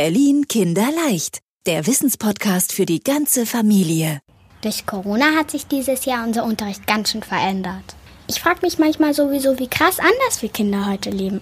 Berlin 0.00 0.46
Kinderleicht, 0.46 1.40
der 1.66 1.88
Wissenspodcast 1.88 2.72
für 2.72 2.86
die 2.86 3.00
ganze 3.00 3.46
Familie. 3.46 4.20
Durch 4.60 4.86
Corona 4.86 5.34
hat 5.36 5.50
sich 5.50 5.66
dieses 5.66 6.04
Jahr 6.04 6.24
unser 6.24 6.44
Unterricht 6.44 6.86
ganz 6.86 7.10
schön 7.10 7.24
verändert. 7.24 7.96
Ich 8.28 8.40
frage 8.40 8.60
mich 8.62 8.78
manchmal 8.78 9.12
sowieso, 9.12 9.58
wie 9.58 9.66
krass 9.66 9.98
anders 9.98 10.40
wir 10.40 10.50
Kinder 10.50 10.86
heute 10.86 11.10
leben. 11.10 11.40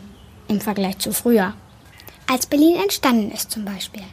Im 0.48 0.62
Vergleich 0.62 0.96
zu 0.96 1.12
früher. 1.12 1.53
Als 2.27 2.46
Berlin 2.46 2.77
entstanden 2.77 3.30
ist 3.30 3.50
zum 3.50 3.66
Beispiel. 3.66 4.04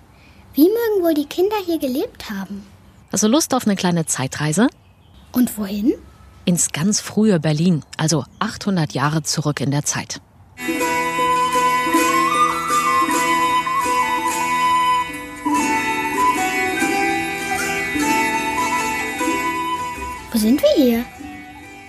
Wie 0.53 0.67
mögen 0.67 1.05
wohl 1.05 1.13
die 1.13 1.23
Kinder 1.23 1.55
hier 1.65 1.79
gelebt 1.79 2.29
haben? 2.29 2.65
Hast 3.13 3.23
du 3.23 3.29
Lust 3.29 3.53
auf 3.53 3.65
eine 3.65 3.77
kleine 3.77 4.07
Zeitreise? 4.07 4.67
Und 5.31 5.57
wohin? 5.57 5.93
Ins 6.43 6.73
ganz 6.73 6.99
frühe 6.99 7.39
Berlin, 7.39 7.85
also 7.95 8.25
800 8.39 8.91
Jahre 8.91 9.23
zurück 9.23 9.61
in 9.61 9.71
der 9.71 9.85
Zeit. 9.85 10.19
Sind 20.43 20.61
wir 20.61 20.83
hier? 20.83 21.05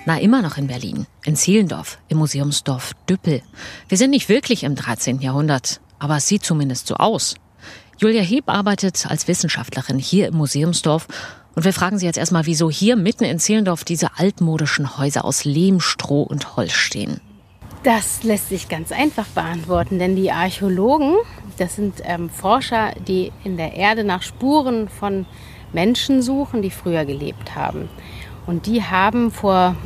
Na, 0.07 0.21
immer 0.21 0.41
noch 0.41 0.57
in 0.59 0.69
Berlin, 0.69 1.09
in 1.25 1.35
Zehlendorf, 1.35 1.99
im 2.07 2.19
Museumsdorf 2.19 2.93
Düppel. 3.11 3.43
Wir 3.89 3.99
sind 3.99 4.11
nicht 4.11 4.29
wirklich 4.29 4.63
im 4.63 4.77
13. 4.77 5.21
Jahrhundert, 5.21 5.81
aber 5.99 6.19
es 6.19 6.29
sieht 6.29 6.45
zumindest 6.45 6.87
so 6.87 6.95
aus. 6.95 7.35
Julia 7.99 8.23
Heb 8.23 8.49
arbeitet 8.49 9.07
als 9.09 9.27
Wissenschaftlerin 9.27 9.99
hier 9.99 10.29
im 10.29 10.37
Museumsdorf 10.37 11.09
und 11.57 11.65
wir 11.65 11.73
fragen 11.73 11.99
sie 11.99 12.07
jetzt 12.07 12.17
erstmal, 12.17 12.47
wieso 12.47 12.71
hier 12.71 12.95
mitten 12.95 13.25
in 13.25 13.41
Zehlendorf 13.41 13.83
diese 13.83 14.17
altmodischen 14.19 14.99
Häuser 14.99 15.25
aus 15.25 15.45
Lehm, 15.45 15.81
Stroh 15.81 16.23
und 16.23 16.57
Holz 16.57 16.75
stehen. 16.75 17.21
Das 17.83 18.23
lässt 18.23 18.51
sich 18.51 18.69
ganz 18.69 18.93
einfach 18.93 19.27
beantworten, 19.27 19.99
denn 19.99 20.15
die 20.15 20.31
Archäologen, 20.31 21.17
das 21.59 21.75
sind 21.75 21.95
ähm, 22.05 22.31
Forscher, 22.31 22.93
die 23.09 23.33
in 23.43 23.57
der 23.57 23.75
Erde 23.75 24.05
nach 24.05 24.23
Spuren 24.23 24.89
von 24.89 25.27
Menschen 25.73 26.23
suchen, 26.23 26.63
die 26.63 26.71
früher 26.71 27.05
gelebt 27.05 27.57
haben. 27.57 27.89
Und 28.47 28.67
die 28.67 28.83
haben 28.83 29.31
vor 29.31 29.77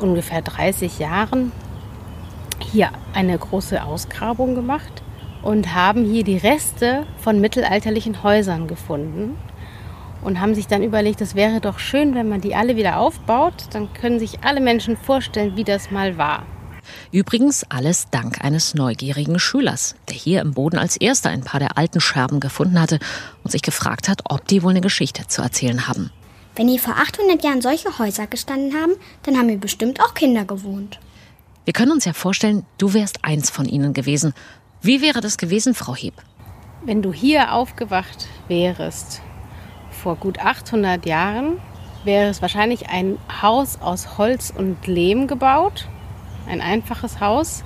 ungefähr 0.00 0.42
30 0.42 0.98
Jahren 0.98 1.52
hier 2.60 2.90
eine 3.14 3.36
große 3.38 3.82
Ausgrabung 3.82 4.54
gemacht 4.54 5.02
und 5.42 5.74
haben 5.74 6.04
hier 6.04 6.24
die 6.24 6.36
Reste 6.36 7.06
von 7.18 7.40
mittelalterlichen 7.40 8.22
Häusern 8.22 8.68
gefunden 8.68 9.36
und 10.22 10.40
haben 10.40 10.54
sich 10.54 10.66
dann 10.66 10.82
überlegt, 10.82 11.20
es 11.20 11.34
wäre 11.34 11.60
doch 11.60 11.78
schön, 11.78 12.14
wenn 12.14 12.28
man 12.28 12.40
die 12.40 12.54
alle 12.54 12.76
wieder 12.76 12.98
aufbaut, 12.98 13.54
dann 13.72 13.92
können 13.92 14.18
sich 14.18 14.44
alle 14.44 14.60
Menschen 14.60 14.96
vorstellen, 14.96 15.56
wie 15.56 15.64
das 15.64 15.90
mal 15.90 16.16
war. 16.16 16.44
Übrigens 17.10 17.64
alles 17.68 18.08
dank 18.10 18.44
eines 18.44 18.74
neugierigen 18.74 19.38
Schülers, 19.38 19.94
der 20.08 20.16
hier 20.16 20.40
im 20.40 20.52
Boden 20.52 20.78
als 20.78 20.96
erster 20.96 21.30
ein 21.30 21.42
paar 21.42 21.60
der 21.60 21.78
alten 21.78 22.00
Scherben 22.00 22.40
gefunden 22.40 22.80
hatte 22.80 22.98
und 23.44 23.50
sich 23.50 23.62
gefragt 23.62 24.08
hat, 24.08 24.22
ob 24.24 24.46
die 24.46 24.62
wohl 24.62 24.70
eine 24.70 24.80
Geschichte 24.80 25.26
zu 25.26 25.42
erzählen 25.42 25.88
haben. 25.88 26.10
Wenn 26.54 26.68
hier 26.68 26.80
vor 26.80 26.96
800 26.96 27.42
Jahren 27.42 27.62
solche 27.62 27.98
Häuser 27.98 28.26
gestanden 28.26 28.74
haben, 28.74 28.92
dann 29.22 29.38
haben 29.38 29.48
hier 29.48 29.58
bestimmt 29.58 30.00
auch 30.00 30.14
Kinder 30.14 30.44
gewohnt. 30.44 30.98
Wir 31.64 31.72
können 31.72 31.92
uns 31.92 32.04
ja 32.04 32.12
vorstellen, 32.12 32.66
du 32.76 32.92
wärst 32.92 33.24
eins 33.24 33.48
von 33.48 33.66
ihnen 33.66 33.94
gewesen. 33.94 34.34
Wie 34.82 35.00
wäre 35.00 35.20
das 35.20 35.38
gewesen, 35.38 35.74
Frau 35.74 35.94
Heb? 35.94 36.14
Wenn 36.84 37.00
du 37.00 37.12
hier 37.12 37.54
aufgewacht 37.54 38.26
wärst, 38.48 39.22
vor 39.90 40.16
gut 40.16 40.40
800 40.40 41.06
Jahren, 41.06 41.58
wäre 42.04 42.28
es 42.28 42.42
wahrscheinlich 42.42 42.88
ein 42.88 43.16
Haus 43.40 43.80
aus 43.80 44.18
Holz 44.18 44.52
und 44.54 44.86
Lehm 44.86 45.28
gebaut. 45.28 45.88
Ein 46.48 46.60
einfaches 46.60 47.20
Haus, 47.20 47.62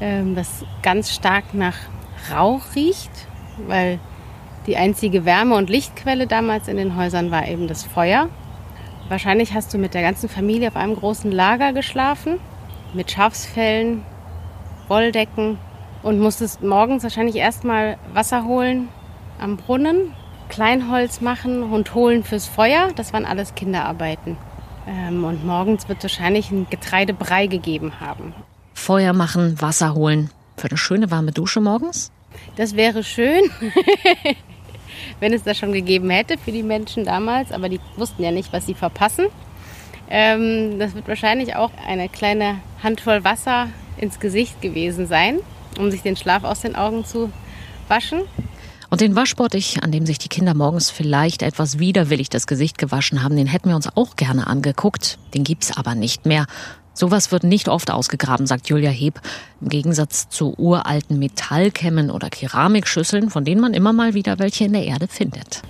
ähm, 0.00 0.36
das 0.36 0.64
ganz 0.82 1.12
stark 1.12 1.52
nach 1.52 1.76
Rauch 2.30 2.62
riecht, 2.76 3.10
weil 3.66 3.98
die 4.70 4.76
einzige 4.76 5.24
Wärme- 5.24 5.56
und 5.56 5.68
Lichtquelle 5.68 6.28
damals 6.28 6.68
in 6.68 6.76
den 6.76 6.94
Häusern 6.94 7.32
war 7.32 7.48
eben 7.48 7.66
das 7.66 7.82
Feuer. 7.82 8.28
Wahrscheinlich 9.08 9.52
hast 9.52 9.74
du 9.74 9.78
mit 9.78 9.94
der 9.94 10.02
ganzen 10.02 10.28
Familie 10.28 10.68
auf 10.68 10.76
einem 10.76 10.94
großen 10.94 11.32
Lager 11.32 11.72
geschlafen, 11.72 12.38
mit 12.94 13.10
Schafsfällen, 13.10 14.02
Wolldecken 14.86 15.58
und 16.04 16.20
musstest 16.20 16.62
morgens 16.62 17.02
wahrscheinlich 17.02 17.34
erstmal 17.34 17.98
Wasser 18.14 18.44
holen 18.44 18.88
am 19.40 19.56
Brunnen, 19.56 20.12
Kleinholz 20.48 21.20
machen 21.20 21.64
und 21.64 21.96
holen 21.96 22.22
fürs 22.22 22.46
Feuer. 22.46 22.90
Das 22.94 23.12
waren 23.12 23.24
alles 23.24 23.56
Kinderarbeiten. 23.56 24.36
Ähm, 24.86 25.24
und 25.24 25.44
morgens 25.44 25.88
wird 25.88 26.00
wahrscheinlich 26.04 26.52
ein 26.52 26.68
Getreidebrei 26.70 27.48
gegeben 27.48 27.94
haben. 27.98 28.34
Feuer 28.74 29.14
machen, 29.14 29.60
Wasser 29.60 29.94
holen. 29.94 30.30
Für 30.56 30.68
eine 30.68 30.78
schöne 30.78 31.10
warme 31.10 31.32
Dusche 31.32 31.60
morgens? 31.60 32.12
Das 32.54 32.76
wäre 32.76 33.02
schön. 33.02 33.50
wenn 35.20 35.32
es 35.32 35.42
das 35.42 35.58
schon 35.58 35.72
gegeben 35.72 36.10
hätte 36.10 36.38
für 36.38 36.52
die 36.52 36.62
Menschen 36.62 37.04
damals, 37.04 37.52
aber 37.52 37.68
die 37.68 37.80
wussten 37.96 38.22
ja 38.22 38.30
nicht, 38.30 38.52
was 38.52 38.66
sie 38.66 38.74
verpassen. 38.74 39.26
Ähm, 40.08 40.78
das 40.78 40.94
wird 40.94 41.06
wahrscheinlich 41.06 41.54
auch 41.54 41.70
eine 41.86 42.08
kleine 42.08 42.60
Handvoll 42.82 43.24
Wasser 43.24 43.68
ins 43.96 44.18
Gesicht 44.18 44.60
gewesen 44.60 45.06
sein, 45.06 45.38
um 45.78 45.90
sich 45.90 46.02
den 46.02 46.16
Schlaf 46.16 46.44
aus 46.44 46.60
den 46.60 46.74
Augen 46.74 47.04
zu 47.04 47.30
waschen. 47.88 48.22
Und 48.90 49.00
den 49.00 49.14
Waschbottich, 49.14 49.84
an 49.84 49.92
dem 49.92 50.04
sich 50.04 50.18
die 50.18 50.28
Kinder 50.28 50.52
morgens 50.52 50.90
vielleicht 50.90 51.42
etwas 51.42 51.78
widerwillig 51.78 52.28
das 52.28 52.48
Gesicht 52.48 52.76
gewaschen 52.76 53.22
haben, 53.22 53.36
den 53.36 53.46
hätten 53.46 53.68
wir 53.68 53.76
uns 53.76 53.88
auch 53.94 54.16
gerne 54.16 54.48
angeguckt. 54.48 55.18
Den 55.32 55.44
gibt's 55.44 55.76
aber 55.76 55.94
nicht 55.94 56.26
mehr. 56.26 56.46
Sowas 56.94 57.32
wird 57.32 57.44
nicht 57.44 57.68
oft 57.68 57.90
ausgegraben, 57.90 58.46
sagt 58.46 58.68
Julia 58.68 58.90
Heb. 58.90 59.20
Im 59.60 59.68
Gegensatz 59.68 60.28
zu 60.28 60.54
uralten 60.58 61.18
Metallkämmen 61.18 62.10
oder 62.10 62.30
Keramikschüsseln, 62.30 63.30
von 63.30 63.44
denen 63.44 63.60
man 63.60 63.74
immer 63.74 63.92
mal 63.92 64.14
wieder 64.14 64.38
welche 64.38 64.64
in 64.64 64.72
der 64.72 64.84
Erde 64.84 65.08
findet. 65.08 65.62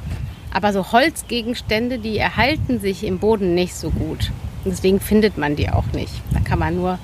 Aber 0.52 0.72
so 0.72 0.92
Holzgegenstände, 0.92 1.98
die 1.98 2.18
erhalten 2.18 2.80
sich 2.80 3.04
im 3.04 3.18
Boden 3.18 3.54
nicht 3.54 3.74
so 3.74 3.90
gut. 3.90 4.30
deswegen 4.64 5.00
findet 5.00 5.38
man 5.38 5.56
die 5.56 5.70
auch 5.70 5.86
nicht. 5.92 6.12
Da 6.32 6.40
kann 6.40 6.58
man 6.58 6.76
nur 6.76 6.98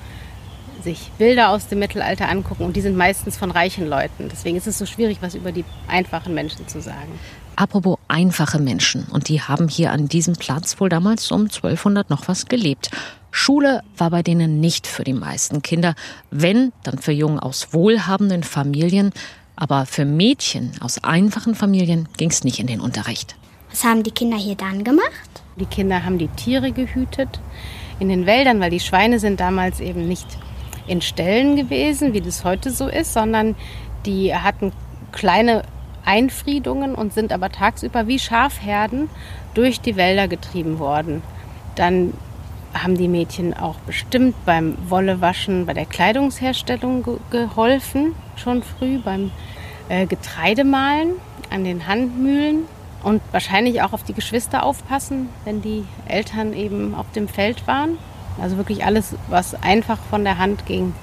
sich 0.83 1.11
Bilder 1.17 1.49
aus 1.49 1.67
dem 1.67 1.79
Mittelalter 1.79 2.29
angucken 2.29 2.63
und 2.63 2.75
die 2.75 2.81
sind 2.81 2.95
meistens 2.95 3.35
von 3.35 3.51
reichen 3.51 3.87
Leuten. 3.89 4.29
Deswegen 4.31 4.57
ist 4.57 4.67
es 4.67 4.77
so 4.77 4.85
schwierig, 4.85 5.17
was 5.21 5.35
über 5.35 5.51
die 5.51 5.65
einfachen 5.87 6.33
Menschen 6.33 6.67
zu 6.67 6.81
sagen. 6.81 7.19
Apropos 7.55 7.97
einfache 8.07 8.59
Menschen. 8.59 9.05
Und 9.05 9.29
die 9.29 9.41
haben 9.41 9.67
hier 9.67 9.91
an 9.91 10.07
diesem 10.07 10.35
Platz 10.35 10.79
wohl 10.79 10.89
damals 10.89 11.31
um 11.31 11.41
1200 11.41 12.09
noch 12.09 12.27
was 12.27 12.45
gelebt. 12.45 12.91
Schule 13.37 13.83
war 13.95 14.09
bei 14.09 14.23
denen 14.23 14.59
nicht 14.59 14.87
für 14.87 15.03
die 15.03 15.13
meisten 15.13 15.61
Kinder. 15.61 15.93
Wenn, 16.31 16.73
dann 16.83 16.97
für 16.97 17.11
Jungen 17.11 17.39
aus 17.39 17.71
wohlhabenden 17.71 18.41
Familien. 18.43 19.11
Aber 19.55 19.85
für 19.85 20.05
Mädchen 20.05 20.71
aus 20.81 21.03
einfachen 21.03 21.53
Familien 21.53 22.09
ging 22.17 22.31
es 22.31 22.43
nicht 22.43 22.59
in 22.59 22.67
den 22.67 22.81
Unterricht. 22.81 23.35
Was 23.69 23.83
haben 23.83 24.01
die 24.01 24.11
Kinder 24.11 24.37
hier 24.37 24.55
dann 24.55 24.83
gemacht? 24.83 25.29
Die 25.55 25.65
Kinder 25.65 26.03
haben 26.03 26.17
die 26.17 26.29
Tiere 26.29 26.71
gehütet 26.71 27.39
in 27.99 28.09
den 28.09 28.25
Wäldern, 28.25 28.59
weil 28.59 28.71
die 28.71 28.79
Schweine 28.79 29.19
sind 29.19 29.39
damals 29.39 29.79
eben 29.79 30.07
nicht 30.07 30.27
in 30.87 31.01
Ställen 31.01 31.55
gewesen, 31.55 32.13
wie 32.13 32.21
das 32.21 32.43
heute 32.43 32.71
so 32.71 32.87
ist, 32.87 33.13
sondern 33.13 33.55
die 34.05 34.33
hatten 34.35 34.71
kleine 35.11 35.63
Einfriedungen 36.05 36.95
und 36.95 37.13
sind 37.13 37.31
aber 37.31 37.51
tagsüber 37.51 38.07
wie 38.07 38.19
Schafherden 38.19 39.09
durch 39.53 39.79
die 39.79 39.95
Wälder 39.95 40.27
getrieben 40.27 40.79
worden. 40.79 41.21
Dann 41.75 42.13
haben 42.73 42.97
die 42.97 43.07
Mädchen 43.07 43.53
auch 43.53 43.75
bestimmt 43.79 44.35
beim 44.45 44.77
Wollewaschen, 44.89 45.65
bei 45.65 45.73
der 45.73 45.85
Kleidungsherstellung 45.85 47.03
ge 47.03 47.17
geholfen, 47.31 48.13
schon 48.35 48.63
früh, 48.63 48.99
beim 48.99 49.31
äh, 49.89 50.05
Getreidemahlen 50.05 51.13
an 51.49 51.63
den 51.63 51.87
Handmühlen 51.87 52.65
und 53.03 53.21
wahrscheinlich 53.31 53.81
auch 53.81 53.93
auf 53.93 54.03
die 54.03 54.13
Geschwister 54.13 54.63
aufpassen, 54.63 55.29
wenn 55.45 55.61
die 55.61 55.85
Eltern 56.07 56.53
eben 56.53 56.93
auf 56.95 57.11
dem 57.13 57.27
Feld 57.27 57.67
waren. 57.67 57.97
Also 58.41 58.57
wirklich 58.57 58.85
alles, 58.85 59.15
was 59.29 59.55
einfach 59.63 59.99
von 60.09 60.23
der 60.23 60.37
Hand 60.37 60.65
ging, 60.65 60.93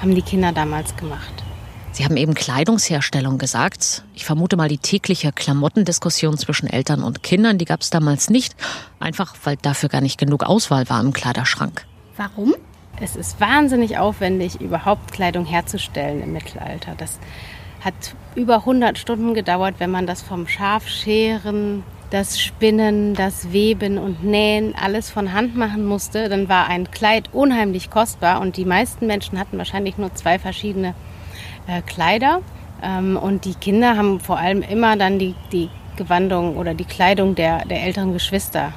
haben 0.00 0.14
die 0.14 0.22
Kinder 0.22 0.52
damals 0.52 0.96
gemacht. 0.96 1.44
Sie 1.92 2.06
haben 2.06 2.16
eben 2.16 2.32
Kleidungsherstellung 2.32 3.36
gesagt. 3.36 4.02
Ich 4.14 4.24
vermute 4.24 4.56
mal, 4.56 4.68
die 4.68 4.78
tägliche 4.78 5.30
Klamottendiskussion 5.30 6.38
zwischen 6.38 6.66
Eltern 6.66 7.02
und 7.02 7.22
Kindern, 7.22 7.58
die 7.58 7.66
gab 7.66 7.82
es 7.82 7.90
damals 7.90 8.30
nicht. 8.30 8.56
Einfach, 8.98 9.34
weil 9.44 9.56
dafür 9.56 9.90
gar 9.90 10.00
nicht 10.00 10.18
genug 10.18 10.42
Auswahl 10.42 10.88
war 10.88 11.02
im 11.02 11.12
Kleiderschrank. 11.12 11.84
Warum? 12.16 12.54
Es 12.98 13.14
ist 13.14 13.40
wahnsinnig 13.40 13.98
aufwendig, 13.98 14.58
überhaupt 14.60 15.12
Kleidung 15.12 15.44
herzustellen 15.44 16.22
im 16.22 16.32
Mittelalter. 16.32 16.94
Das 16.96 17.18
hat 17.82 17.94
über 18.36 18.56
100 18.56 18.96
Stunden 18.96 19.34
gedauert, 19.34 19.74
wenn 19.78 19.90
man 19.90 20.06
das 20.06 20.22
vom 20.22 20.48
Schafscheren, 20.48 21.82
das 22.08 22.40
Spinnen, 22.40 23.14
das 23.14 23.52
Weben 23.52 23.98
und 23.98 24.24
Nähen 24.24 24.74
alles 24.74 25.10
von 25.10 25.34
Hand 25.34 25.56
machen 25.56 25.84
musste. 25.84 26.30
Dann 26.30 26.48
war 26.48 26.68
ein 26.68 26.90
Kleid 26.90 27.28
unheimlich 27.32 27.90
kostbar 27.90 28.40
und 28.40 28.56
die 28.56 28.64
meisten 28.64 29.06
Menschen 29.06 29.38
hatten 29.38 29.58
wahrscheinlich 29.58 29.98
nur 29.98 30.14
zwei 30.14 30.38
verschiedene 30.38 30.94
äh, 31.66 31.82
Kleider. 31.82 32.40
Ähm, 32.82 33.16
und 33.16 33.44
die 33.44 33.54
Kinder 33.54 33.96
haben 33.96 34.20
vor 34.20 34.38
allem 34.38 34.62
immer 34.62 34.96
dann 34.96 35.18
die, 35.18 35.34
die 35.52 35.70
Gewandung 35.96 36.56
oder 36.56 36.74
die 36.74 36.84
Kleidung 36.84 37.34
der, 37.34 37.64
der 37.64 37.82
älteren 37.82 38.12
Geschwister 38.12 38.72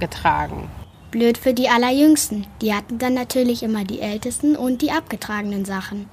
getragen. 0.00 0.68
Blöd 1.10 1.38
für 1.38 1.54
die 1.54 1.68
Allerjüngsten. 1.68 2.46
Die 2.60 2.74
hatten 2.74 2.98
dann 2.98 3.14
natürlich 3.14 3.62
immer 3.62 3.84
die 3.84 4.00
ältesten 4.00 4.56
und 4.56 4.82
die 4.82 4.90
abgetragenen 4.90 5.64
Sachen. 5.64 6.08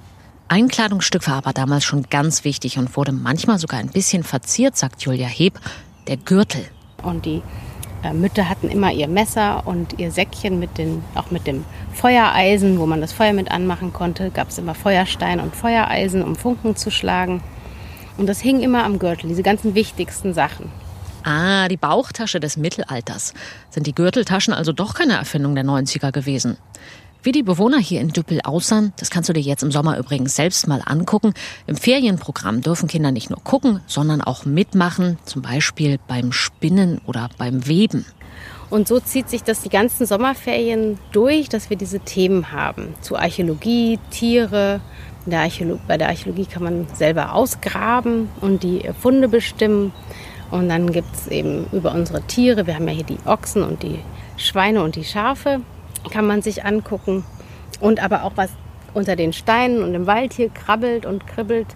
Ein 0.48 0.68
Kleidungsstück 0.68 1.26
war 1.26 1.36
aber 1.36 1.52
damals 1.52 1.84
schon 1.84 2.04
ganz 2.10 2.44
wichtig 2.44 2.78
und 2.78 2.96
wurde 2.96 3.12
manchmal 3.12 3.58
sogar 3.58 3.80
ein 3.80 3.88
bisschen 3.88 4.22
verziert, 4.22 4.76
sagt 4.76 5.02
Julia 5.02 5.26
Heb, 5.26 5.58
der 6.06 6.16
Gürtel. 6.16 6.64
Und 7.02 7.26
die 7.26 7.42
Mütter 8.12 8.48
hatten 8.48 8.68
immer 8.68 8.92
ihr 8.92 9.08
Messer 9.08 9.66
und 9.66 9.98
ihr 9.98 10.10
Säckchen 10.10 10.58
mit 10.58 10.76
den, 10.78 11.02
auch 11.14 11.30
mit 11.30 11.46
dem 11.46 11.64
Feuereisen, 11.92 12.78
wo 12.78 12.86
man 12.86 13.00
das 13.00 13.12
Feuer 13.12 13.32
mit 13.32 13.50
anmachen 13.50 13.92
konnte. 13.92 14.30
Gab 14.30 14.50
es 14.50 14.58
immer 14.58 14.74
Feuerstein 14.74 15.40
und 15.40 15.56
Feuereisen, 15.56 16.22
um 16.22 16.36
Funken 16.36 16.76
zu 16.76 16.90
schlagen. 16.90 17.42
Und 18.16 18.28
das 18.28 18.40
hing 18.40 18.60
immer 18.60 18.84
am 18.84 18.98
Gürtel, 18.98 19.28
diese 19.28 19.42
ganzen 19.42 19.74
wichtigsten 19.74 20.34
Sachen. 20.34 20.70
Ah, 21.24 21.68
die 21.68 21.78
Bauchtasche 21.78 22.38
des 22.38 22.58
Mittelalters. 22.58 23.32
Sind 23.70 23.86
die 23.86 23.94
Gürteltaschen 23.94 24.52
also 24.52 24.72
doch 24.72 24.94
keine 24.94 25.14
Erfindung 25.14 25.54
der 25.54 25.64
90er 25.64 26.12
gewesen? 26.12 26.58
Wie 27.24 27.32
die 27.32 27.42
Bewohner 27.42 27.78
hier 27.78 28.02
in 28.02 28.10
Düppel 28.10 28.42
aussahen, 28.44 28.92
das 28.98 29.08
kannst 29.08 29.30
du 29.30 29.32
dir 29.32 29.40
jetzt 29.40 29.62
im 29.62 29.72
Sommer 29.72 29.96
übrigens 29.96 30.36
selbst 30.36 30.68
mal 30.68 30.82
angucken. 30.84 31.32
Im 31.66 31.74
Ferienprogramm 31.74 32.60
dürfen 32.60 32.86
Kinder 32.86 33.12
nicht 33.12 33.30
nur 33.30 33.42
gucken, 33.42 33.80
sondern 33.86 34.20
auch 34.20 34.44
mitmachen, 34.44 35.16
zum 35.24 35.40
Beispiel 35.40 35.98
beim 36.06 36.32
Spinnen 36.32 37.00
oder 37.06 37.30
beim 37.38 37.66
Weben. 37.66 38.04
Und 38.68 38.86
so 38.86 39.00
zieht 39.00 39.30
sich 39.30 39.42
das 39.42 39.62
die 39.62 39.70
ganzen 39.70 40.04
Sommerferien 40.04 40.98
durch, 41.12 41.48
dass 41.48 41.70
wir 41.70 41.78
diese 41.78 42.00
Themen 42.00 42.52
haben. 42.52 42.94
Zu 43.00 43.16
Archäologie, 43.16 43.98
Tiere. 44.10 44.82
Der 45.24 45.48
bei 45.88 45.96
der 45.96 46.08
Archäologie 46.08 46.44
kann 46.44 46.62
man 46.62 46.86
selber 46.92 47.32
ausgraben 47.32 48.28
und 48.42 48.62
die 48.62 48.90
Funde 49.00 49.28
bestimmen. 49.28 49.94
Und 50.50 50.68
dann 50.68 50.92
gibt 50.92 51.14
es 51.14 51.28
eben 51.28 51.68
über 51.72 51.94
unsere 51.94 52.20
Tiere, 52.20 52.66
wir 52.66 52.74
haben 52.74 52.86
ja 52.86 52.92
hier 52.92 53.04
die 53.04 53.18
Ochsen 53.24 53.62
und 53.62 53.82
die 53.82 54.00
Schweine 54.36 54.82
und 54.82 54.96
die 54.96 55.04
Schafe 55.04 55.62
kann 56.10 56.26
man 56.26 56.42
sich 56.42 56.64
angucken. 56.64 57.24
Und 57.80 58.02
aber 58.02 58.24
auch 58.24 58.32
was 58.36 58.50
unter 58.94 59.16
den 59.16 59.32
Steinen 59.32 59.82
und 59.82 59.94
im 59.94 60.06
Wald 60.06 60.32
hier 60.32 60.48
krabbelt 60.48 61.06
und 61.06 61.26
kribbelt. 61.26 61.66